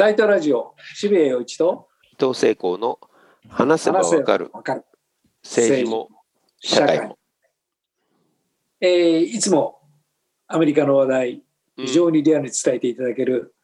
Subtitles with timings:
[0.00, 3.00] サイトラジオ、渋谷陽一と伊藤聖光の
[3.48, 4.84] 話せばわかるわかる。
[5.42, 6.08] 政治も
[6.60, 7.18] 社会も。
[8.80, 9.80] えーいつも
[10.46, 11.42] アメリカの話題、
[11.76, 13.56] 非常にリアルに伝えていただける、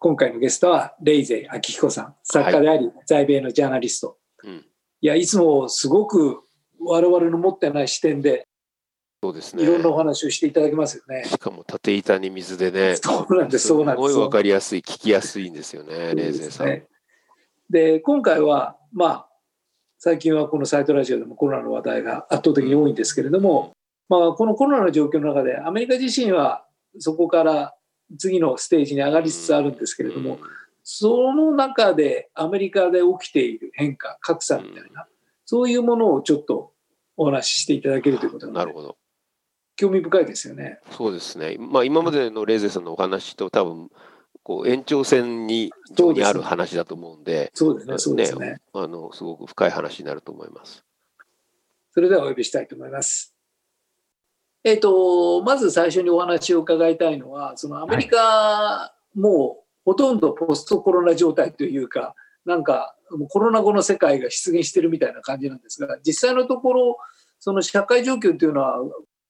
[0.00, 4.18] 今回のゲストはレイゼ明彦さん、作家であり、在米のジャーナリスト。
[4.42, 4.66] うん
[5.02, 6.40] いや、いつもすごく
[6.80, 8.48] 我々の持ってない視点で
[9.24, 9.62] そうですね。
[9.62, 11.24] いろんなお話をしていただけますよね。
[11.24, 12.96] しかも縦板に水でね。
[12.96, 14.14] そうなんです、そうなんですす。
[14.16, 16.66] ごいわかりやすい、聞きやすいんですよね、レイゼンさん。
[16.66, 16.86] ね
[17.70, 19.28] で今回はまあ
[19.98, 23.72] 最近はこのサイトラジオでもコロナの話題が圧倒的に多いんですけれども、
[24.10, 26.66] まあ、このコロナの状況の中でアメリカ自身は
[26.98, 27.74] そこから
[28.18, 30.38] 次のステージに上がりつつあるんですけれども、
[30.82, 35.06] その中でアメリカで起きている変化格差みたいな、
[35.46, 36.74] そういうものをちょっと
[37.16, 38.96] お話ししていただけるということなのでなるほど。
[39.76, 40.80] 興味深いですよね。
[40.90, 41.56] そうですね。
[41.58, 43.90] まあ今までのレイゼンさんのお話と多分、
[44.42, 48.58] こう延長線に上にある話だと思うんで、そうですね、そうですね。
[48.72, 50.84] あの、すごく深い話になると思います。
[51.92, 53.34] それではお呼びしたいと思います。
[54.64, 62.96] えっ、と、まず最初にお話を伺いたいのは、そのアメリカ、もうほとんどポストコロナ状態というか、なんか
[63.28, 66.96] コロナ後の世界が出現してるみたいな感じなんですが、実際のところ、
[67.38, 68.78] その社会状況というのは、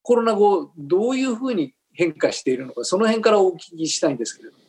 [0.05, 4.63] コロナ後、どういうふうに変化しているのか、その辺からお聞きしたいんですけれども。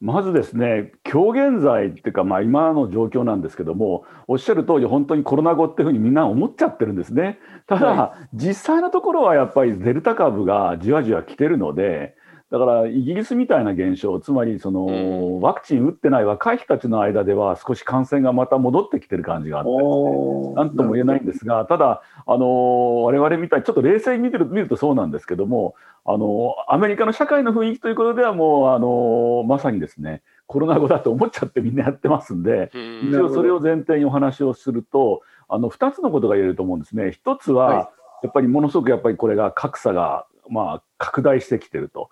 [0.00, 7.38] まずですね、今日現在っていうか、まあ、今の状況なんですけども、おっしゃる通り、本当にコロナ後っていうふうにみんな思っちゃってるんですね。
[7.66, 12.14] ただ、は実際のところはやっぱりデルタ株がじわじわ来てるので、
[12.54, 15.40] だからイギリスみたいな現象、つまりその、うん。
[15.40, 19.70] ワクチン打ってない若い人たちの間では、少し感染がまた戻ってきてる感じがあって。
[19.72, 20.54] おー。
[20.54, 33.08] なんとも言えないんですが、ただ、あの我々みたいにちょっと冷静に見てる見るとそうなんですけども、あのアメリカの社会の雰囲気ということではもう、あのまさにですねコロナ後だと思っちゃってみんなやってますんで、うん。
[33.10, 37.10] 一応それを前提にお話をすると、あの2つのことが言えると思うんですね。
[37.10, 37.76] 一つは、はい。
[38.22, 42.10] やっぱりものすごくやっぱりこれが格差が、まあ、拡大してきてると。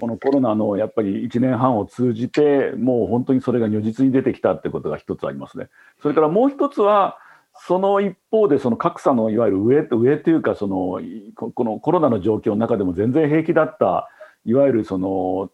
[0.00, 5.68] このコロナのやっぱり1年半を通じて、もう本当にそれが如実に出てきたってことが一つありますね。
[6.02, 7.18] それからもう一つは、
[7.56, 11.00] その一方で、その格差のいわゆる上と上というかその、
[11.36, 14.08] ここのコロナの状況の中でも全然平気だった、
[14.44, 15.50] いわゆるその、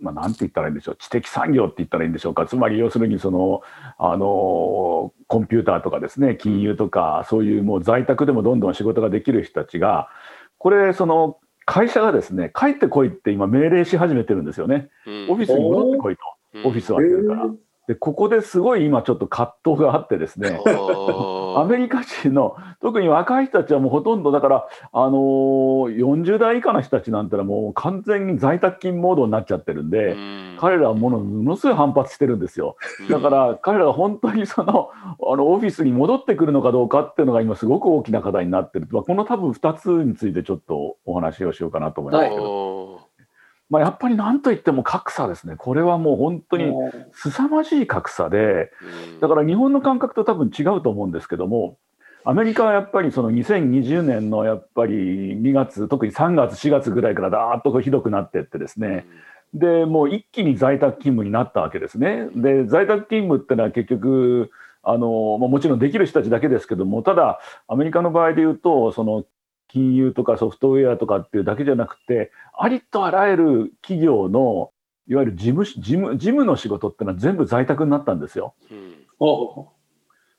[0.00, 3.62] まあ、なんて言ったらいいんでしょう、知的産業って言ったらいいんでしょうか、つまり要するにその、
[3.98, 10.08] あのコンピューターとかですね、金融とか、そういうもう在宅でもどんどん仕事ができる人たちが、
[10.64, 11.36] これ、その
[11.66, 14.88] 会社がですね、帰ってこいって今、命令し始めてるんですよね。
[15.06, 15.26] うん。
[15.28, 16.22] オフィスに戻ってこいと、
[16.66, 17.50] オフィスを開けるから。
[17.86, 20.58] で、ここですごい今ちょっと葛藤があってですね、
[21.58, 30.16] アあメリカ人の特に若い人たちはもうほとんどだから、あのー40代以下の人たちなんてのはもう完全に在宅勤モードになっちゃってるんで、
[30.58, 32.76] 彼らはものものすごい反発してるんですよ。
[33.10, 38.88] だから彼らが本当にそのあのオフィスに戻ってくるのかどうかっていうのが今すごく大きな課題になってる。
[38.90, 43.03] まあこの多分2つについてちょっとお話をしようかなと思いますけど、
[43.70, 45.56] まあやっぱり何といっても格差ですね。
[45.56, 46.72] これはもう本当に
[47.12, 48.70] 凄まじい格差で、
[49.20, 51.78] だから日本の感覚と多分違うと思うんですけども、
[52.24, 59.06] アメリカはやっぱりその2020年のやっぱり2月、特に3月、4月ぐらいからだーっとひどくなっていってですね、
[59.54, 62.28] でもう一気に在宅勤務になったわけですね。
[62.34, 64.50] で在宅勤務ってのは結局
[64.82, 69.24] あの、まあ、もちろんできる人たちだけですけどもただアメリカの場合で言うとその
[69.74, 74.70] 金融とかソフトウェアとかっていうだけじゃなくてありとあらゆる企業の
[75.08, 78.54] いわゆる事務事務事務の仕事ってのは全部在宅になったんですよ。
[79.18, 79.68] お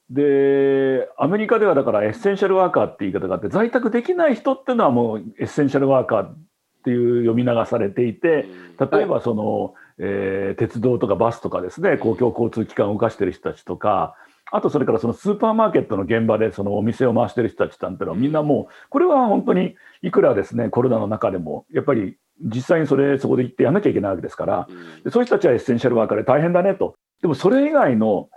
[0.09, 6.37] でアメリカではだからエッセンシャルワーカーって言い方があって在宅できない人っていうのはもうエッセンシャルワーカーっ
[6.85, 8.45] ていう読み流されていて
[8.79, 14.15] 例えばその、えー鉄道とかバスとかですね公共交通機関を動かしてる人たちとか
[14.51, 24.67] あとそれからそのスーパーマーケットの現場でそのお店を回してる人たちなんてのはみんなもうこれは本当にいくらですねコロナの中でもやっぱり実際にそれそこで行ってやんなきゃいけないわけですから
[25.03, 26.95] でそういう人たちはエッセンシャルワーカーで大変だねと。
[27.21, 28.29] でもそれ以外の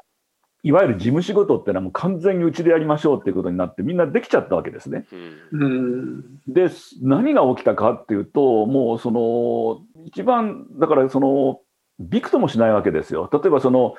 [0.62, 5.06] いわゆる事務仕事っていうのはもう完全にうちでやりましょうっていうことになってみんなできちゃったわけですね。
[5.52, 6.68] うんで
[7.02, 11.60] 何が起きたかっていうともうその一番だからその
[12.00, 13.28] びくともしないわけですよ。
[13.32, 13.94] 例えばその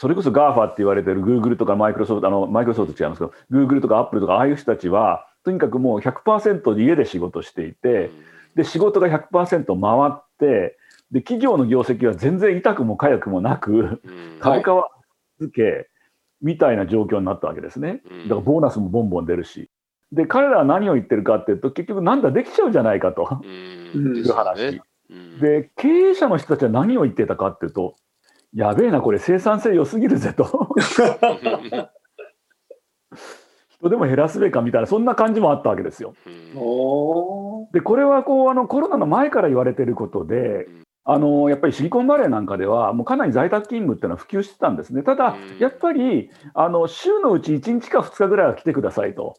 [0.00, 8.10] それこそ GAFA って言われてる Google とかマイクロソフトあのマイクロソフト違いますけど Google とか Apple とかああいう人たちはとにかくもう100%で家で仕事していて
[8.54, 10.78] で仕事が100%回って
[11.10, 14.00] で企業の業績は全然痛くも痒くもなく
[14.40, 14.88] 株価は
[15.38, 15.90] 続け
[16.40, 18.00] みたいな状況になったわけですね。
[18.22, 19.68] だからボーナスもボンボン出るし。
[20.12, 23.42] で彼らは何を言ってるかっていうと結局なんだできちゃうじゃないかと。
[23.42, 24.16] うん。
[24.16, 24.80] いう話。
[25.42, 27.96] で経営者の人たちは何を言ってたかっていうと
[28.54, 30.68] やべえな、これ生産性良すぎるぜと。
[33.68, 36.14] 人でも減らすべかみたいな、そんな感じもあったわけですよ。
[37.72, 40.66] で、これはこうあのコロナの前から言われてることで、
[41.04, 45.02] あのやっぱりシリコンバレーなんかでは、もうかなり在宅勤務っていうのは普及してたんですね。
[45.02, 49.36] ただ、やっぱりあの週のうち1日か2日ぐらいは来てくださいと。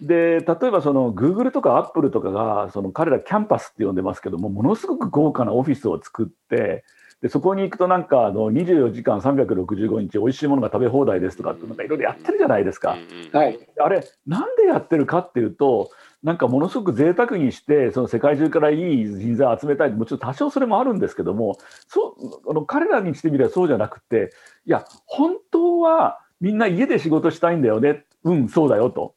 [0.00, 6.84] で、例えばその Google とか Apple とかが、その彼らキャンパスって呼んでますけども、ものすごく豪華なオフィスを作って、
[7.22, 12.96] でそこに行くとなんかあの24時間365日おいしいものが食べ放題ですとかってなんかいろいろやってるじゃないですか。
[13.32, 15.90] はい、あれなんでやってるかっていうと
[16.24, 22.16] なんかものすごく贅沢にしてその世界中からいい人材を集めたいもちろん多少それもあるんですけどもそ
[22.46, 24.32] うあの彼らにしてみればそうじゃなくて
[24.66, 29.14] いや本当はみんな家で仕事したいんだよねうんそうだよと。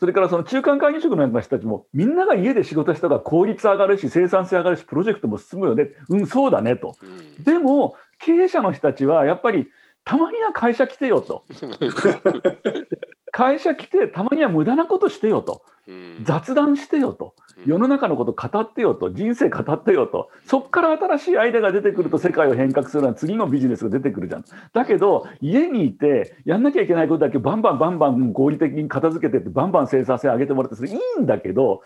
[0.00, 5.90] それからその中間管理職の人たちもみんなが家で仕事したら効率上がるし生産性上がるしプロジェクトも進むよね。
[6.08, 6.96] うんそうだねと、
[7.44, 9.68] でも経営者の人たちはやっぱり
[10.04, 11.44] たまには会社来てよと。
[13.30, 15.62] 会社来てたまには無駄なことしてよと、
[16.24, 17.34] 雑談してよと。
[17.66, 19.10] 世の中のこと語ってよと。
[19.10, 20.30] 人生語ってよと。
[20.46, 24.44] そこから新しいアイデアが出てくると世界を変革するのは次のビジネスが出てくるじゃん。
[24.72, 31.82] だけど家にいてやんなきゃいけないことだけバンバンバンバン合理的に片付けてってバンバン生産性上げてもらってそれいいんだけど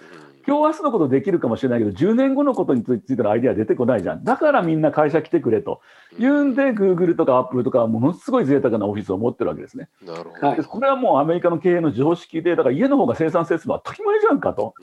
[0.47, 5.81] 今日明日のことできるかもしれないけど10年後のことについてのアイデア出てこないじゃんだからみんな会社来てくれと
[6.19, 9.89] いうんで Google とか Apple とかものすごい贅沢なオフィスを持ってるわけですね。
[10.03, 14.75] なるほどこれはもうアメリカの経営の常識でだから家の方が生産性すれば当たり前じゃんかと。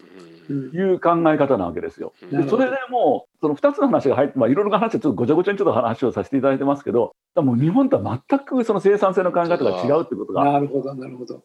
[0.49, 2.11] いう考え方なわけですよ。
[2.29, 11.41] でそれでもうその2つの話が入って、まあ、いろいろな話ちょっとごちゃごちゃにちょっと話をさせていただいてますけどもう日本とは全くその生産性の考え方が違うってことがなるほどなるほど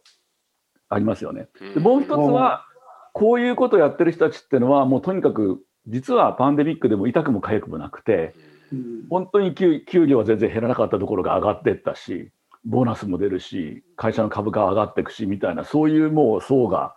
[0.88, 1.48] ありますよね。
[1.74, 2.64] でもう一つは
[3.16, 8.34] こういうことをやってる人たちっていうのはもうとにかく実はパンデミックでも痛くも痒くもなくて
[9.08, 12.30] 本当に給料は全然減らなかったところが上がっていったし
[12.66, 16.94] ボーナスも出るし会社の株価は上がっていくしみたいなそういうもう層が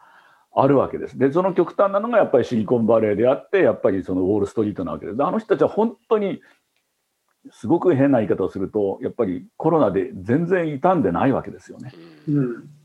[0.54, 1.18] あるわけです。
[1.18, 5.24] でその極端なのがやっぱりシリコンバレーであってやっぱりそのウォール・ストリートなわけです。
[5.24, 6.42] あの人たちは本当に
[7.52, 11.94] すごく変な言い方をするとやっぱりコロナで全然傷んでないわけですよね。
[12.28, 12.79] うん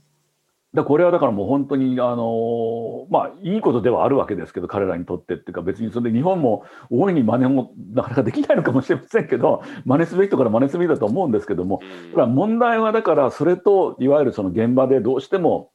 [0.75, 11.81] だこれはだからもう本当にあのまあいいことではあるわけですけど彼らにとってっていうか別にそれで日本も大いに真似もなかなかできないのかもしれませんけど真似すべきとから真似すべきだと思うんですけども
[12.17, 15.71] 問題はだからそれといわゆるその現場でどうしても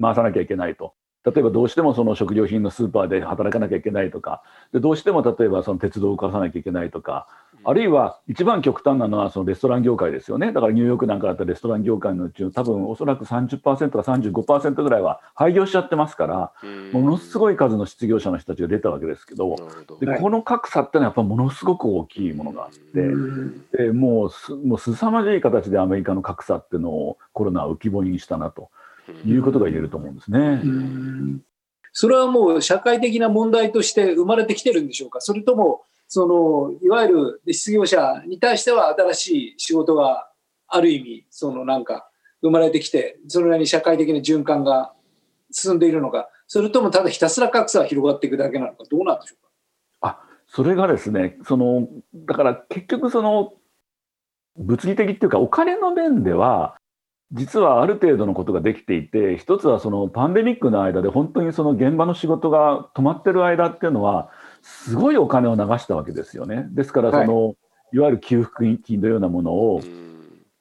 [0.00, 0.94] 回さなきゃいけないと。
[1.24, 4.42] 例えばどうしてもその食料品のスーパーで働かなきゃいけないとか。
[4.72, 7.26] でどうしても例えばその鉄道を動かさなきゃいけないとか。
[7.66, 10.52] あるいは一番極端なのはそのレストラン業界ですよね。
[10.52, 16.52] だからニューヨークなんかだったらレストラン業界のうち多分おそらく30%か35%ぐらいは廃業しちゃってますから、
[16.92, 19.56] ものすごい数の失業者の人たちが出たわけですけど、
[19.98, 28.68] でこの格差ってのはやっぱものすごく大きいものがあって、でもうすもう凄まじい形でアメリカの格差っていうのをコロナは浮き彫りにしたなと
[29.26, 30.16] いうことが言えると思うん。
[30.16, 30.62] ですね。
[31.92, 35.20] それはもう社会的な問題として生まれてきてるんでしょうか？
[35.20, 40.28] それともそのいわゆる失業者に対しては新しい仕事が
[40.66, 42.08] ある意味そのなんか
[42.42, 44.92] 生まれてきてそれなりに社会的な循環が
[45.52, 46.28] 進んでいるのか？
[46.46, 48.84] それともただひたすら格差が広がっていくだけなのか？
[48.90, 49.50] どうなんでしょうか？
[50.00, 53.52] あそれがですねそのだから結局その
[54.56, 56.76] 物理的っていうかお金の面では
[57.34, 64.30] 実はある程度のことができていて一つはそのパンデミックの間で本当にその現場の仕事が止まってる間っていうのは
[64.62, 66.66] すごいお金を流したわけですよね。
[66.70, 67.56] ですからその、はい、
[67.94, 69.90] いわゆる給付金のようなものを例え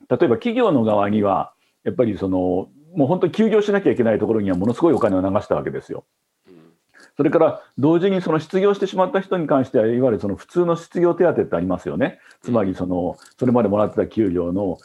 [0.10, 1.54] ば企業の側には
[1.84, 6.06] やっぱりそのもう本当に休業しなきゃいけないところにはものすごいお金を流したわけですよ。
[7.16, 12.20] それから同時にその失業してしまった人に関してはいわゆるその普通の失業手当ってありますよね。
[12.42, 14.78] つまりそのそれまでもらってた給料の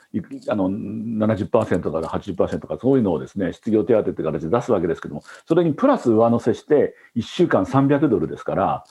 [0.48, 8.84] あの70%とか80%とかそういうのをですね失業手当って形で出すわけですけどもそれにプラス上乗せして1週間300ドルですから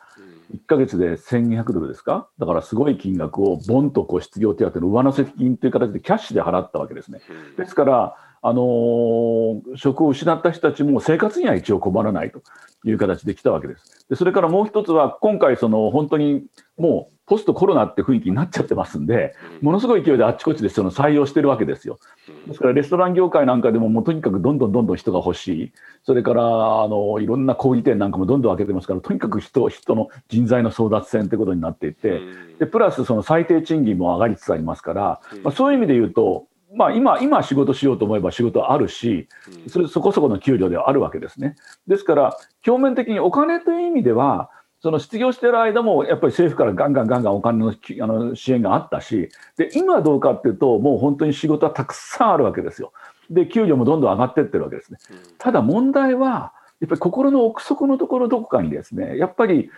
[0.53, 2.29] 1か月で1200ドルですか？
[2.39, 7.19] だからすごい金額をボンとこう失業手当の上乗せ金という形でキャッシュで払ったわけですね。
[7.57, 8.15] ですから
[8.47, 12.41] あのー、職を失った人たちも生活には一応困らないと
[12.85, 14.05] いう形で来たわけです。
[14.09, 16.45] でそれからもう一つは、今回、その本当に
[16.77, 21.99] もうポストコロナって雰囲気になっちゃってますんで、ものすごい勢いであっちこっちでその採用してるわけですよ。
[22.47, 25.71] ですからレストラン業界なんかでももうとにかくどんどんどんどん人が欲しい、
[26.03, 32.21] それからあのいろんな小売店なんかもどんどん開けてますから、とにかく人人の人材の争奪戦ってことになっていて、
[32.59, 39.27] でプラスその最低賃金も上がりつつありますから、まあ、そういう意味で言うと、まあ、今、今仕事しようと思えば仕事あるし、
[39.69, 41.55] それそこそこの給料ではあるわけですね。
[41.87, 52.93] ですから、表面的にお金という意味では、その失業してる間もやっぱり政府からガンガンガンガンお金のあの支援があったしで今はどうかっていうともう本当に仕事はたくさんあるわけですよ。
[53.29, 54.99] で給料もどんどん上がってってるわけですね。
[55.39, 59.71] ただ問題はやっぱり心の奥底のところどこかにですねやっぱり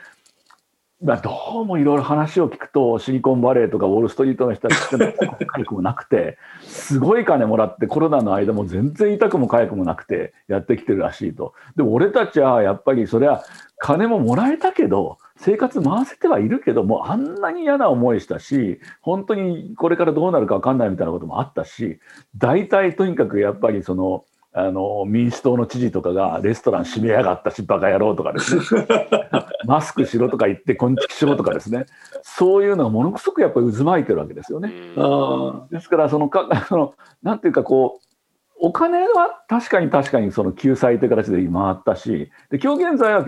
[1.01, 11.53] まあ、どうもいろいろ話を聞くとシリコンバレーとかウォール・ストリートの人たちってのはかくもなくてすごい金もらってコロナの間も全然痛くも痒くもなくてやってきてるらしいと。
[11.77, 13.45] で俺たちはやっぱりそれは
[13.77, 21.99] 金ももらえたけど生活回せてはいるけどもうあんなに嫌な思いしたし本当にこれからどうなるか分かんないみたいなこともあったし
[22.37, 28.63] 大体とにかくやっぱりそのあの民主党の知事とかがレストラン閉めやがったしバカ野郎とかですね。
[29.65, 31.85] マスクしろとか言ってこんちきしろとかですね。
[32.23, 34.71] そういうのがものすごくやっぱり渦巻いてるわけですよね。
[35.69, 38.09] ですからそのか そのなんていうかこう
[38.61, 43.25] お金は確かに確かにその救済という形で回ったしで今日現在は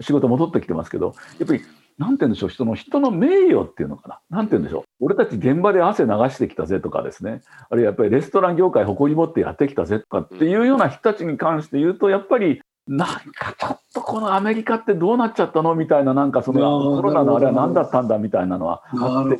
[0.00, 1.62] 仕事戻ってきてますけどやっぱり
[1.98, 4.38] なんて言うんでしょう、人の、人の名誉っていうのかな？
[4.38, 4.84] なんて言うんでしょう？
[5.00, 7.42] 俺たち現場で汗流してきたぜとかですね。
[7.68, 15.74] あるいはやっぱりレストラン業界誇り持ってやってきたぜとかっていうような人たちに関して言うと、やっぱり、なんかちょっとこのアメリカってどうなっちゃったの？
[15.74, 18.18] みたいな、なんかそのコロナのあれは何だったんだ？
[18.18, 19.38] みたいなのはあって。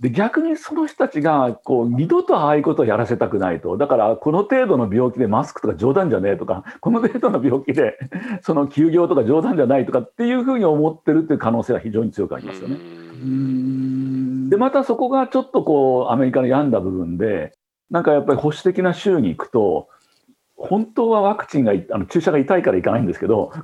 [0.00, 7.98] で逆にその人たちがこう二度とああいうことをやらせたくないとだからこの程度の病気でマスクとか冗談じゃねえとかこの程度の病気で
[8.40, 12.78] その休業とか冗談じゃないとかっていうふうに思ってるっていう可能性は非常に強くありますよね。
[14.48, 17.52] でまたそこがちょっとこうアメリカの病んだ部分で
[17.90, 19.88] なんかやっぱり保守的な州に行くと
[20.56, 23.52] 本当はワクチンがあの注射が痛いから行かないんですけど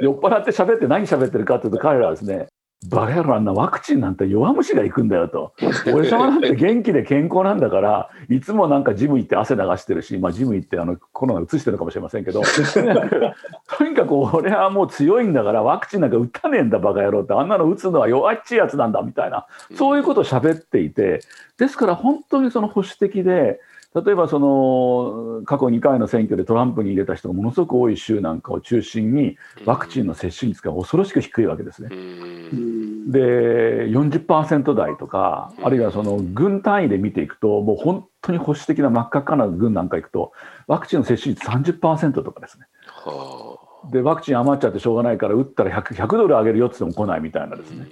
[0.00, 2.48] 酔っ払って喋って何喋ってるかというと彼らはですね
[2.88, 5.52] バカ野郎あんなワクチンなんて弱虫が行くんだよと。
[5.92, 12.40] 俺様なんて元気で健康なんだから、いつもなんかジム行って汗流してるし、まあジム行ってあのコロナ移してるかもしれませんけど、
[13.68, 21.20] とにかく俺はもう強いんだからワクチンなんか打たねえんだバカ野郎って、あんなの打つのは弱っちいやつなんだみたいな、そういうことを喋っていて、
[21.58, 23.60] ですから本当にその保守的で、
[23.92, 31.88] 例えばその過去2回の選挙でトランプに入れた人がものすごく多い州なんかを中心にワクチンの接種率が恐ろしく低いわけですね。
[31.88, 31.96] で
[33.88, 40.32] 40%台とかあるいはその軍単位で見ていくともう本当に保守的な真っ赤っかな軍なんかいくと
[40.68, 42.66] ワクチンの接種率30%とかですね。
[43.90, 47.88] でワクチン余っちゃってしょうがないから打ったら 100, 100ドル上げるよって言っても来ないみたいなですね。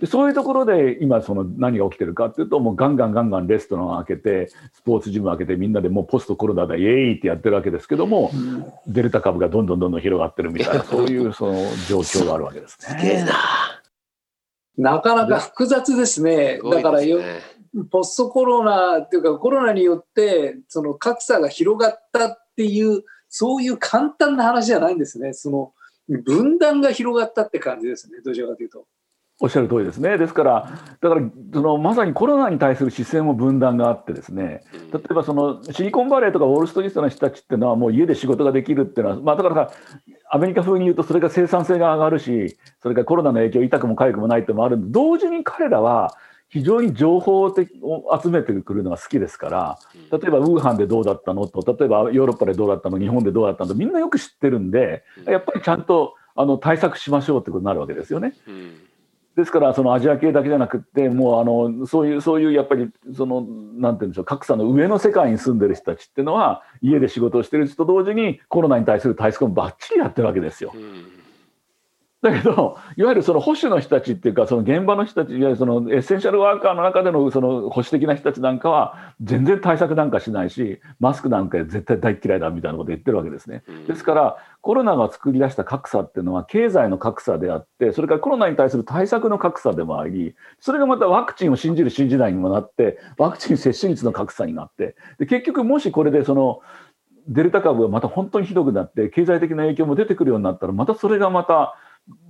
[0.00, 11.52] でそういうところで今その何が起きてるかっていうともうガンガンガンガンレストランを開けてスポーツジムを開けてみんなでもうポストコロナだイエーイってやってるわけですけども、うん、デルタ株がどんどんどんどん広がってるみたいなそういうその
[11.86, 13.26] 状況があるわけですね。
[14.78, 16.58] なかなか複雑ですね。
[16.64, 17.20] だからよ、
[17.90, 25.34] ポストコロナっていうかコロナによってその格差が広がったっていうそういう簡単な話じゃないんですね。
[25.34, 25.74] その
[26.08, 28.18] 分断が広がったって感じですね。
[28.24, 28.86] どちらかというと。
[29.42, 30.18] おっしゃる通りですね。
[30.18, 30.70] ですから、
[31.00, 31.22] だから
[31.54, 39.72] そのまさにコロナに対する視線も分断があってですね、例えばそのシリコンバレーとかウォール・ストリートの人たちっていうのはもう家で仕事ができるっていうのは、まあ、だから
[40.30, 46.14] アメリカ風に言うとそれが生産性が上がるし、それからコロナの影響痛くも痒くもないってもあるんで、同時に彼らは
[46.50, 49.78] 非常に情報を集めてくるのが好きですから、
[50.10, 58.34] 例えばウーハンでどうだったのと、例えばヨーロッパでどうだったの、日本でどうだったのみんなよく知ってるんで、やっぱりちゃんとあの対策しましょうってことになるわけですよね。
[59.40, 70.72] ですからそのアジア系だけじゃなくてもうあのそういうそういうやっぱりそのなんて言うんでしょう格差の上の世界に住んでる人たちっていうのは家で仕事をしてる人と同時にコロナに対する対策もばっちりやってるわけですよ。
[70.74, 71.20] うん
[72.22, 83.62] だけど、いわゆるその保守の人たちっていうか、その現場の人たち、いわゆるそのエッセンシャルワーカーの中でのその保守的な人たちなんかは、全然対策なんかしないし、マスクなんか絶対大嫌いだみたいなこと言ってるわけですね。
[83.88, 96.60] ですから、コロナが作り出した格差っていうのは、経済の格差であって、それからコロナに対する対策の格差でもあり、それがまたワクチンを信じる信じないにもなって、ワクチン接種率の格差になって、で結局、もしこれでその、
[97.28, 101.74] デルタ株がまた本当にひどくなって、経済的な影響も出てくるようになったら、またそれがまた、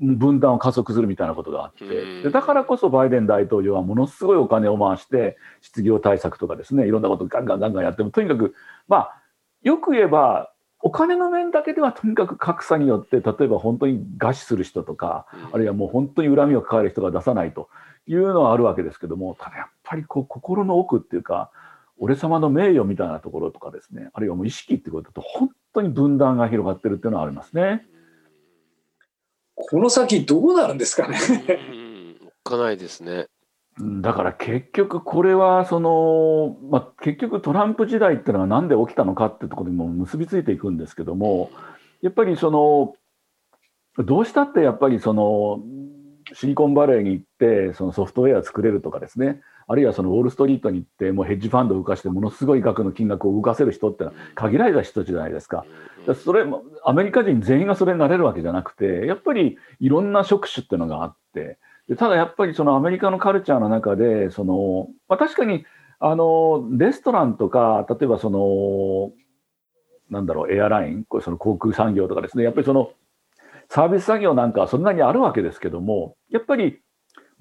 [0.01, 2.23] 分断を加速するみたいなことがあって。
[2.23, 8.55] でだからこそバイデン大統領はものすごいお金を回して失業対策とかですねいろんなことガンガンガンガンやってもとにかく
[8.89, 9.23] まあ
[9.63, 17.69] よく言えばお金の面だけではとにかく格差によって例えば本当に餓死する人とかあるいはもう本当に恨みを抱える人が出さないと
[18.07, 21.51] いうのはあるわけですけどもただやっぱりこう心の奥っていうか
[21.99, 27.87] 俺様の名誉みたいなところとかですねあるいはもう意識ってことだと本当に分断が広がってるっていうのはありますね。
[29.69, 31.19] この先どうなるんですかね。
[32.45, 33.27] かないですね。
[34.03, 41.51] だから結局これはその、まあ、結局トランプ時代っていうのは何で起きたのかっていうところにも結びついていくんですけども
[42.03, 42.95] やっぱりその
[44.05, 45.61] どうしたってやっぱりその
[46.35, 49.41] シリコンバレーに行ってそのソフトウェア作れるとかですね。
[49.67, 55.65] あるいはそのウォール・ストリートに行ってもうヘッジファンドを動かしてものすごい額の金額を動かせる人ってのは限られた人じゃないですか。
[56.25, 61.59] それもアメリカ人全員がそれになれるわけじゃなくてやっぱりいろんな職種っていうのがあって
[61.89, 65.65] でただやっぱりそのアメリカのカルチャーの中でその、まあ、確かに
[66.01, 69.13] あのレストランとか例えばその
[70.09, 72.43] なんだろうエアラインこれその航空産業とかですね。
[72.43, 72.91] やっぱりその
[73.71, 76.81] サービス作業なんかはそんなにあるわけですけどもやっぱり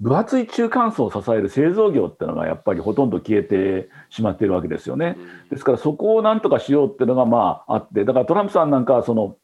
[0.00, 5.18] 分厚い中間層を支える製造業っていうのがやっぱりほとんど消えてしまっているわけですよね。
[5.50, 9.36] ですからそこをなんとかしようっていうのがまああってだからトランプさんなんかはその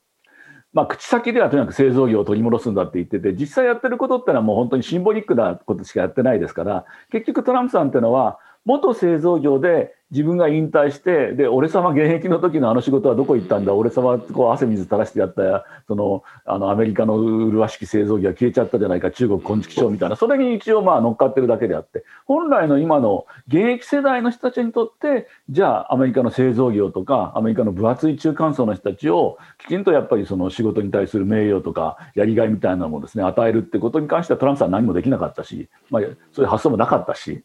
[0.73, 13.73] まあ、口先ではとにかく製造業を取り戻すんだって言ってて実際やってることってのはもう本当にシンボリックなことしかやってないですから結局トランプさんっていうのは元製造業で自分が引退してで俺様現役の時のあの仕事はどこ行ったんだ？
[13.73, 20.15] 俺様こう汗水垂らしてやったそのあのアメリカの麗しき製造業は消えちゃったじゃないか中国昆虫賞みたいな。
[20.15, 22.05] それに一応まあ乗っかってるだけであって。
[22.25, 37.43] 本来の今の現役世代の人たちにとってじゃあアメリカの製造業とかアメリカの分厚い中間層の人たちをきちんとやっぱりその仕事に対する名誉とかやりがいみたいなのもですね与えるってことに関してはトランプさん何もできなかったし、まあ、そういう発想もなかったし。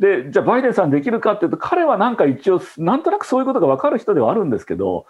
[0.00, 5.06] でじゃあバイデンさんできるかっていうと彼はなんか一応なんとなくそういうことが分かる人ではあるんですけど、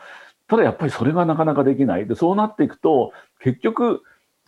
[0.49, 2.09] ただやっぱりそれがなかなかできない。
[2.09, 4.03] で、そうなっていくと、結局、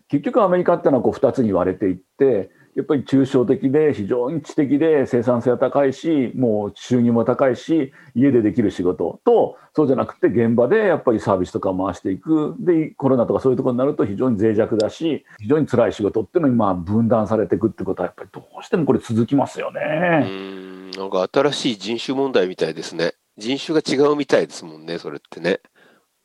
[0.09, 12.57] 結局アメリカっていうのはこう2つに割れていって、やっぱり抽象的で非常に知的で生産性は高いし、もう収入も高いし、家でできる仕事と、そうじゃなくて現場でやっぱりサービスとか回していく。
[12.59, 20.27] で、コロナとかそういうところになると非常に脆弱だし、非常に辛い仕事っていうのにまあ分断されていくってことはやっぱりどうしてもこれ続きますよね。
[20.27, 23.15] うんなんか新しい人種問題みたいですね。
[23.39, 25.61] 人種が違うみたいですもんね、それってね。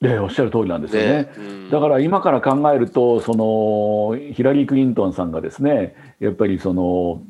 [0.02, 1.34] えおっしゃる通りなんですよね、ね。
[1.38, 7.24] うん、だから今から考えるとそのヒラリー・クリントンさんがですねやっぱりその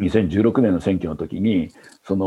[0.00, 1.70] 2016年の選挙の時に
[2.04, 2.26] その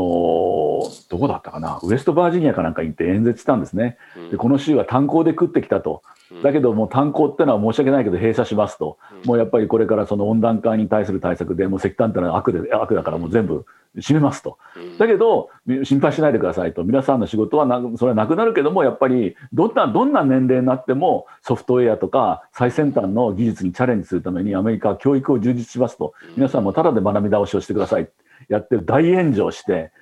[1.08, 3.96] どこだったかなウエストバージニアかなんかに行って演説したんですね、
[4.30, 6.02] でこの州は炭鉱で食ってきたと
[6.42, 13.66] だけどもう炭鉱ってのは申し訳ないけど閉鎖しますと、もうやっぱりこれからその温暖化に対する対策でもう石炭ってのは悪で悪だからもう全部
[13.96, 14.58] 閉めますと。
[14.98, 15.50] だけど
[15.84, 16.82] 心配しないでくださいと。
[16.84, 26.14] 皆さんの仕事はなそれはなくなるけどもやっぱりどんなどんな年齢になってもソフトウェアとか最先端の技術にチャレンジするためにアメリカは教育を充実しますと。
[26.36, 28.08] 皆さんもただで学び直しをしてください。
[28.48, 29.92] やって大炎上して。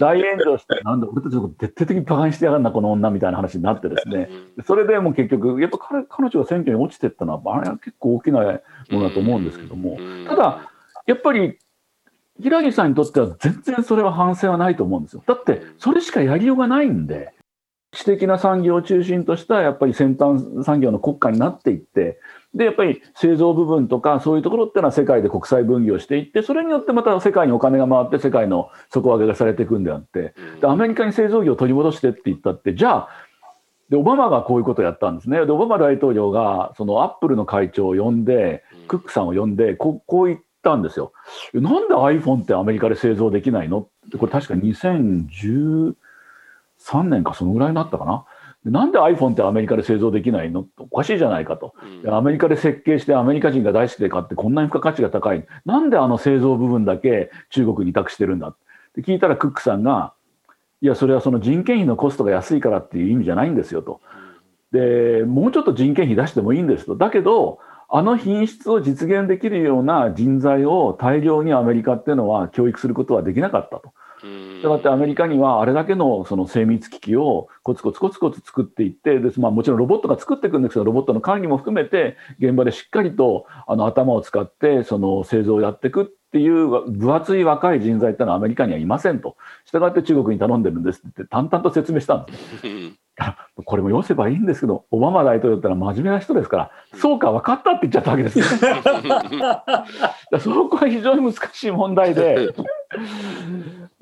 [0.00, 4.28] 大炎上して、なんだ、俺たちのこと徹底的に馬鹿にしてやがんな、この女みたいな話になってですね、
[4.66, 8.40] それでもう結局、やっぱ彼彼女が選挙に落ちてったのは、あれは結構大きな
[8.90, 10.70] ものだと思うんですけども、ただ、
[11.06, 11.58] やっぱり、
[12.40, 15.22] 平木さんにとっては全然それは反省はないと思うんですよ。
[15.26, 17.33] だって、それしかやりようがないんで、
[17.94, 22.18] 知的な産業を中心としたやっぱり先端産業の国家になっていって、
[22.54, 33.08] で、やっぱり製造部分とかそういうところっていうのは世界で国際分業していって、それによってまた世界にお金が回って世界の底上げがされていくんであって、でアメリカに製造業を取り戻してって言ったって、じゃあ、
[33.90, 35.44] で、オバマがこういうことをやったんですね。
[35.44, 41.12] で、オバマ大統領が、そのアップルの会長を呼んで、クックさんを呼んで、こうこう言ったんですよ。
[41.52, 43.88] なんで iPhone ってアメリカで製造できないの？
[44.18, 44.54] これ確か
[46.84, 48.24] 2013年かそのぐらいになったかな？
[48.64, 50.66] なんで iPhone ってアメリカで製造できないの？
[50.78, 55.44] おかしいじゃないかと、うん、アメリカで設計してアメリカ人が大好きで買ってこんなに付加価値が高い。
[55.66, 58.48] なんであの製造部分だけ中国に委託してるんだ？
[58.48, 58.56] っ
[58.94, 60.14] て聞いたらクックさんが
[60.80, 64.00] いやそれはその人件費のコストが安いからっていう意味じゃないんですよと。
[64.72, 66.96] でもうちょっと人件費出してもいいんですと。
[66.96, 67.58] だけど
[67.90, 73.92] あの品質を実現できるような人材を大量にアメリカっていうのは教育することはできなかったと。
[74.24, 89.36] したがってアメリカにはあれだけのその精密機器をコツコツコツコツ作っていってです、まあ、もちろんロボットが作っていくんですけどロボットの管理も含めて現場でしっかりとあの頭を使ってその製造をやっていくっていう分厚い若い人材ってのはアメリカにはいませんと。
[89.64, 93.03] したがって中国に頼んでるんですって淡々と説明したんです。
[93.64, 98.44] これもよせばいいんですけど、オバマ大統領ってのは真面目な人ですから、そうか、分かったって言っちゃったわけですよ。
[100.40, 102.52] そこは非常に難しい問題で、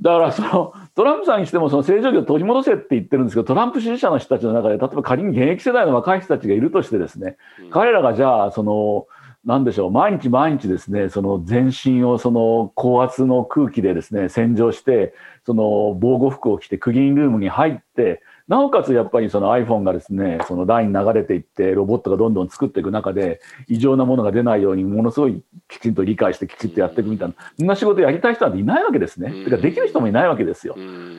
[0.00, 7.36] だからそのトランプさんにしてもその正常期を取り戻せって言ってるんですけどトランプ支持者の人たちの中で例えば仮に現役世代の若い人たちがいるとしてですね、
[7.70, 9.06] 彼らがじゃあその
[9.44, 29.44] なんでしょう毎日毎日ですねその全身をその高圧の空気でですね洗浄してその防護服を着てクリーンルームに入ってなおかつやっぱりその iPhone がですね、そのライン流れていって、ロボットがどんどん作っていく中で、異常なものが出ないように、ものすごいきちんと理解してきちんとやっていくみたいな、そんな仕事やりたい人なんていないわけですね。
[29.44, 30.74] てかできる人もいないわけですよ。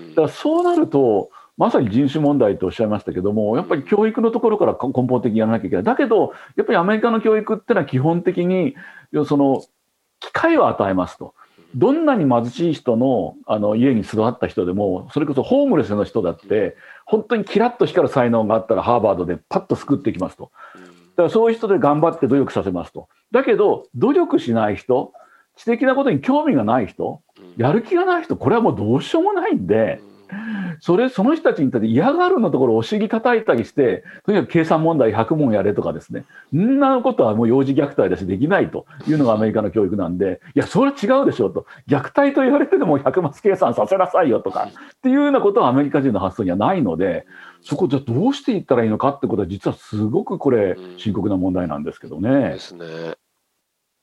[0.10, 5.84] だからそうなると、まさに人種問題とおっしゃいましたけども、やっぱり教育のところから根本的にやらなきゃいけない。
[5.84, 8.76] だけど、やっぱりアメリカの教育ってのは基本的に、
[9.26, 9.64] その、
[10.20, 11.36] 機会を与えますと。
[11.76, 20.52] どんなに貧しい人のあの家に育った人でも、それこそホームレスの人だって、本当にキラッと光る才能があったらハーバードでパッと救っていきますと。
[21.16, 23.08] だからそういう人で頑張って努力させますと。
[23.32, 25.14] だけど、努力しない人、
[25.56, 27.22] 知的なことに興味がない人、
[27.58, 30.02] やる気がない人、これはもうどうしようもないんで、
[30.80, 41.66] それ、その人たちにとって嫌がるのところをお尻叩いたりして、とにかく計算問題100問やれとかですね、んなことはもう幼児虐待だしできないというのがアメリカの教育なんで、いや、それは違うでしょうと。
[41.88, 47.26] 虐待と言われてでも100マス計算させなさいよとか、っていうようなことはアメリカ人の発想にはないので、
[47.62, 52.50] そこじゃどうしていったらいいのかってことは実はすごくこれ深刻な問題なんですけどね。
[52.50, 52.86] ですね。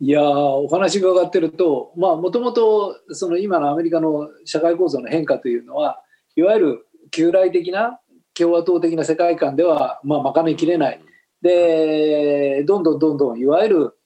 [0.02, 2.96] いやお話伺ってるともともと
[3.38, 6.02] 今のアメリカの社会構造の変化というのは
[6.36, 8.00] いわゆる旧来的な
[8.34, 11.00] 共和党的な世界観では、まあ、賄いきれない。
[11.42, 13.98] で、どんどんどんどん、いわゆる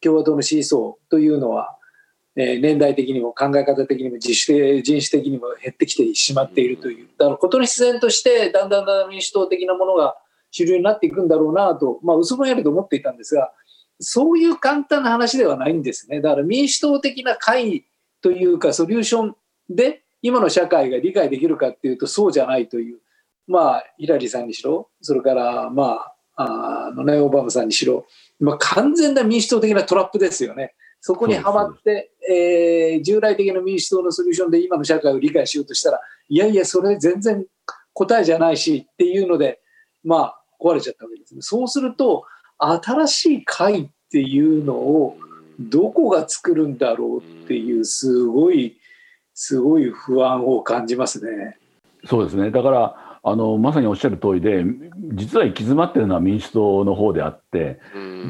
[0.00, 1.76] 共和党の支持層というのは、
[2.34, 7.08] えー、年代的にも考え方的にも自主的人種的にも減ってきてしまっているという。
[7.18, 10.16] だから、ことの必然として、だんだんだんだん民主党的なものが
[10.50, 13.52] 主流になっていくんだろうなと、まあ、嘘もやると思っていたんですが、
[14.00, 16.20] そういう簡単な話ではないんですね。
[16.20, 17.84] だから民主党的な会
[18.20, 19.36] というか、ソリューション
[19.68, 22.98] で、今の社会が理解できるかっていうとそうじゃないという
[23.46, 28.06] まあヒラリーさんにしろそれからまああのねオバマさんにしろ、
[28.40, 30.74] まあ、完全な民主党的なトラップですよね。
[31.04, 37.44] そこにはまって、えー、従来的な民主党のソリューションで今の社会を理解しようとしたらいやいやそれ全然
[37.92, 39.60] 答えじゃないしっていうので
[40.04, 41.42] まあ壊れちゃったわけですね。
[41.42, 42.24] そうすると
[42.58, 45.18] 新しい会っていうのを
[45.58, 48.78] どこが作るんだろうっていうすごい
[49.44, 51.58] すごい不安を感じますね。
[52.06, 54.64] そうですねだからあのまさにおっしゃる通りで
[55.14, 57.80] 実は行き詰まってるのは民主党の方であって、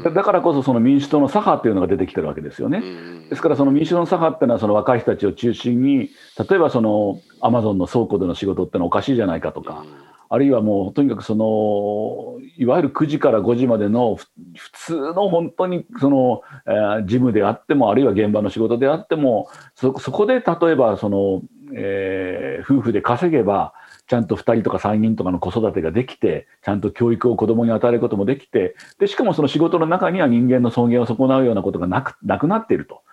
[0.03, 2.81] だからこそその民主党の左派っていうのが出てきてるわけですよね。
[3.29, 6.09] ですからその民主党の左派っていうのはその若い人たちを中心に
[6.47, 9.83] 例えばそのアマゾンの倉庫での仕事ってのはおかしいじゃないかとか。
[10.33, 14.27] あるいはもうとにかくそのいわゆる9時から5時までの普
[14.71, 21.43] 通の本当にその、えー、事務であってもあるいは現場の仕事であってもそこで例えばその、
[21.75, 23.75] えー、夫婦で稼げば
[24.07, 33.03] ちゃんと2人とか3人とかの子育てができてちゃんと教育を子どもに与えることもできてでしかもその仕事の中には人間の尊厳を損なうようなことがなくなくなっていると。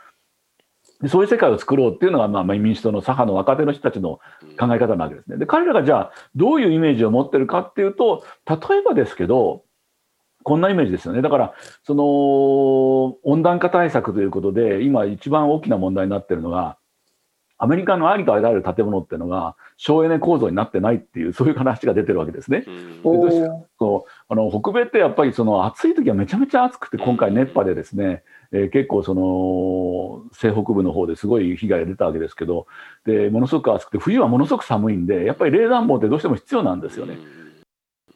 [1.03, 4.21] でそういう世界を作ろうっていうのが、まあ、民主党の左派の若手の人たちの
[4.59, 5.39] 考え方なわけですね。
[5.39, 9.65] で彼らがじゃあどういうイメージを持ってるかっていうと例えばですけど
[10.43, 11.21] こんなイメージですよね。
[11.21, 12.05] だから、その
[13.25, 16.79] 温暖化対策ということで、今一番大きな問題になってるのが、
[17.63, 22.65] アメリカのありとあらゆる建物っていうのが省エネ構造になってないっていうそういう話が出てるわけですね。
[23.79, 24.11] そう。
[24.31, 32.67] あの北米ってやっぱりその暑い時はめちゃめちゃ暑くて今回熱波でですね、えー、結構その西北部の方ですごい被害が出たわけですけど
[33.05, 37.19] でものすごく暑くて冬はものすごく寒いんでやっぱり冷暖房ってどうしても必要なんですよね。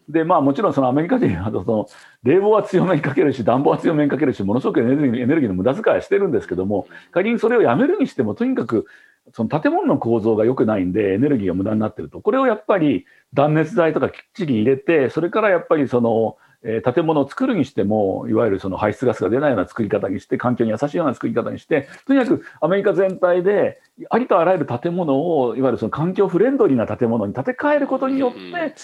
[0.09, 1.87] でまあもちろんそのアメリカ人はその
[2.23, 8.87] 冷房は強めにかけるし暖房は強めにかけるしものすごくエネルギーエネルギーの無駄遣いはしてるんですけども仮にそれをやめるにしてもとにかく
[9.33, 28.75] その建物の構造が良くないんでエネルギーが無駄になってるとこれをやっぱり断熱材とかきっちり入れてそれからやっぱりそのえー、建物を作るにしても、いわゆるその排出ガスが出ないような作り方にして、環境に優しいような作り方にして、とにかくアメリカ全体で、ありとあらゆる建物を、いわゆるその環境フレンドリーな建物に建て替えることによって、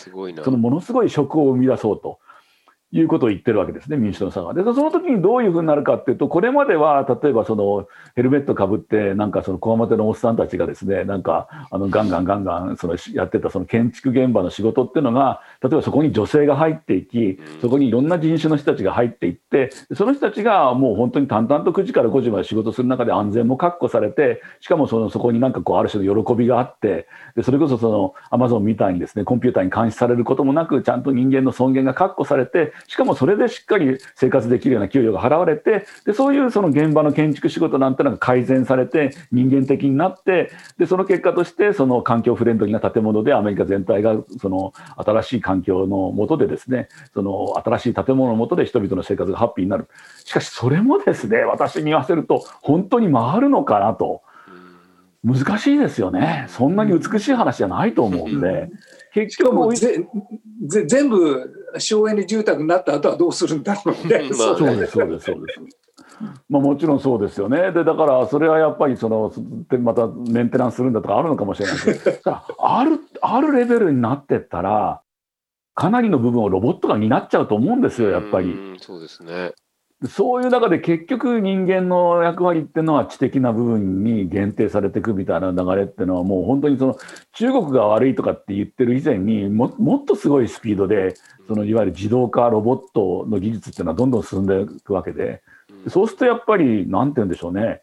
[0.44, 2.18] そのものすごい食を生み出そうと。
[2.92, 4.52] いうことを言ってるわけですね、民主党の差が。
[4.52, 49.88] で、その時にどういうふうになるかっていうと、これまでは、例えばそのヘルメットかぶって、なんかそのこわもてのおっさんたちがですね、なんか、あの、ガンガンガンガン、そのやってたその建築現場の仕事っていうのが、例えばそこに女性が入っていき、そこにいろんな人種の人たちが入っていって、その人たちがもう本当に淡々と9時から5時まで仕事する中で安全も確保されて、しかもそのそこになんかこう、ある種の喜びがあって、でそれこそそのアマゾンみたいにですね、コンピューターに監視されることもなく、ちゃんと人間の尊厳が確保されて、しかもそれでしっかり生活できるような給与が払われて、でそういうその現場の建築仕事なんてのが改善されて、人間的になって、でその結果として、その環境フレンドリーな建物でアメリカ全体がその新しい環境の下でですね、その新しい建物の下で人々の生活がハッピーになる。
[50.24, 54.22] しかしそれもですね、私に言わせると、本当に回るのかなと。
[55.22, 56.46] 難しいですよね。
[56.48, 58.70] そんなに美しい話じゃないと思うんで。
[59.12, 60.06] 結局ぜ
[60.66, 64.30] ぜ全部省エネ住宅になった後はどうするんだろうね。
[64.32, 65.60] そうですそうですそうです。
[66.48, 67.72] まあ、もちろんそうですよね。
[67.72, 69.32] で、だからそれはやっぱりその、
[69.70, 75.02] でまたメンテナンスするんだとかあるのかもしれないけど、 ある、あるレベルになってったら、
[75.74, 78.76] かなりの部分をロボットが担っちゃうと思うんですよ、やっぱり。
[78.78, 79.52] そうですね。
[80.08, 86.98] そういう中で結局人間の役割っていうのは知的な部分に限定されていくみたいな流れっていうのはもう本当にその
[87.34, 91.14] 中国が悪いとかって言ってる以前にももっとすごいスピードで
[91.48, 95.42] そのいわゆる自動化ロボットの技術っていうのはどんどん進んでいくわけで
[95.88, 97.82] そうするとやっぱりなんて言うんでしょうね。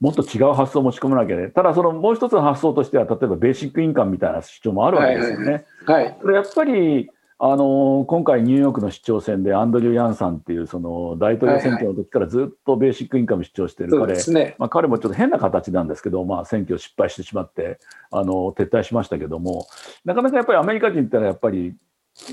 [0.00, 1.48] もっと違う発想を持ち込まなきゃね。
[1.48, 5.64] ただそのもう一つの発想としては例えばベーシックインカムみたいな主張もあるわけですよね。
[5.86, 17.80] はい、はい、これやっぱりあの今回、ニューヨークの市長選でアンドリュー・ヤンさんっていうその大統領選挙の時からずっとベーシックインカム主張している彼、ね、まあ、彼もちょっと変な形なんですけど、まあ、選挙失敗してしまって
[18.12, 19.66] あの撤退しましたけども
[20.04, 21.74] なかなかやっぱりアメリカ人ってのはやっぱり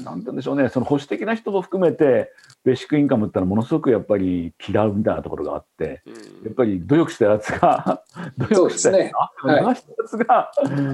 [0.03, 2.31] なんて言うんでしょうね、その保守的な人も含めて、
[2.63, 6.03] ベーシックインカムってのはものすごくやっぱり嫌うみたいなところがあって、
[6.45, 8.03] やっぱり努力したやつが、
[8.37, 9.11] 努力したやつ
[9.43, 9.75] が、や
[10.07, 10.51] つが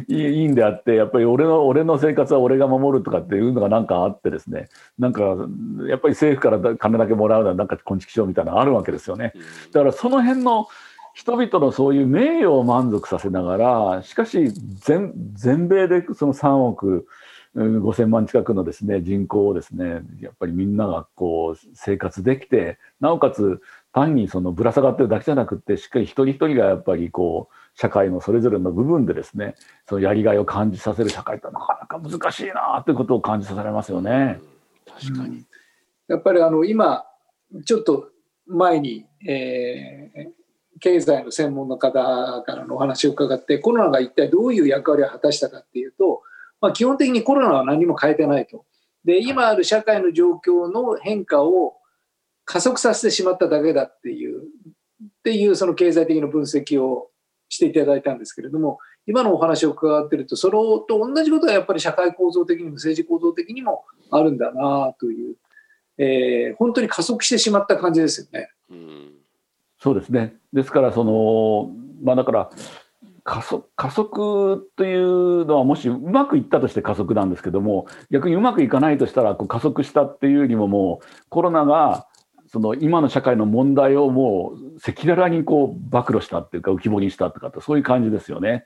[0.07, 5.21] いいんであって、やっぱり俺の俺の生活は俺が守るとかっていうのがなんかあってですね、なんか
[5.87, 9.33] やっぱり政府から金だけもらうのはなんか昆虫賞みたいなのあるわけですよね。
[9.73, 10.67] だからその辺の
[11.13, 17.07] 人々のそういう名誉を満足させながら、しかし全全米でその3億、
[17.57, 23.61] 5000万近くのですね人口をですねやっぱりみんながこう生活できてなおかつ
[23.93, 29.55] 単にそのぶら下がってるだけじゃなくってしっかり一人一人がやっぱりこう社会のそれぞれの部分でですね
[29.87, 34.39] そのやりがいを感じさせる社会ってなかなか難しいなということを感じさせられますよね。
[34.85, 35.43] 確かに、
[36.07, 37.05] やっぱりあの今
[37.65, 38.09] ちょっと
[38.45, 46.21] 前に、えー、経済の専門の方からのお話を伺ってコロナが一体どういう役割を果たしたかっていうと
[46.61, 48.65] まあ、基本的にコロナは何も変えてないと。
[49.05, 51.75] で今ある社会の状況の変化を
[52.43, 57.09] 加速させてしまっただけだっていうっていうその経済的な分析を
[57.49, 65.35] していただいたんですけれども今のお話を伺ってるとそれと同じことはやっぱり社会構造的にも政治構造的にもあるんだなという、
[65.97, 68.49] えー、本当に加速してしまった感じですよね。
[68.69, 69.13] うん、
[69.79, 71.71] そうですねですからその
[72.03, 72.49] まあだから
[73.27, 82.07] 加速加速というのはもしうまくいったとして加速なんですけども逆にうまくいかないとしたらこう加速したっていうよりももうコロナが
[82.49, 88.65] その今の社会の問題をもう赤裸々にこう暴露したっていうか浮き彫りにしたとかってそういう感じですよね。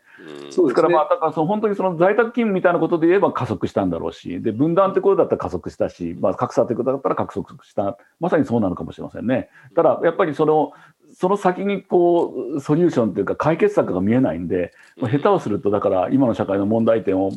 [0.52, 9.50] そうですからまあだからその本当にその在宅勤務みたいなことで言えば加速したんだろうしで分断ってことだったら加速したし、まあ、格差ってことだったら加速したまさにそうなのかもしれませんね。
[9.76, 10.74] ただやっぱりその
[11.14, 17.32] その先にこうソリューションというか解決策が見えないんで、まあ、下手をするとだから今の社会の問題点を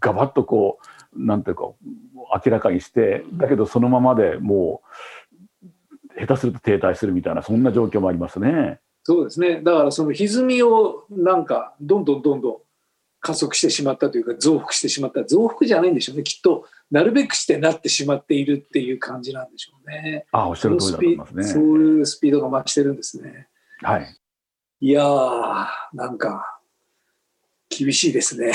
[0.00, 1.64] ガバッとこうなんていうか
[2.44, 4.88] 明らかにしてだけどそのままでもう
[6.26, 8.80] 下手すると停滞するみたいなそんな状況もありますね。
[9.04, 12.56] そうですねだからその歪みをなんかどんどんどんどん
[13.20, 20.26] 加速してしまったというか増幅してしまった増幅じゃないんでしょうねきっとなるべくしてなってしまっているっていう感じなんでしょうね。
[20.30, 21.44] あおっしゃる通りだと思いますね。
[21.44, 23.48] そういうスピードが増してるんですね。
[23.80, 24.16] はい。
[24.80, 26.60] いやーなんか
[27.70, 28.52] 厳しいですね。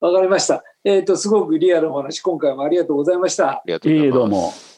[0.00, 0.62] わかりました。
[0.84, 3.50] えっ、ー、とすごくリアルなお話今回もありがとうございました。
[3.50, 4.16] ありがとうございます。
[4.16, 4.77] いいどうも。